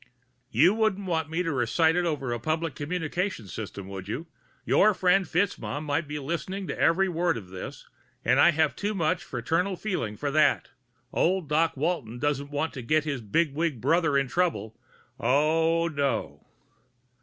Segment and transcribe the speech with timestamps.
[0.49, 4.25] "You wouldn't want me to recite it over a public communications system, would you?
[4.65, 7.87] Your friend FitzMaugham might be listening to every word of this,
[8.25, 10.69] and I have too much fraternal feeling for that.
[11.13, 14.75] Ole Doc Walton doesn't want to get his bigwig big brother in trouble
[15.19, 16.47] oh, no!"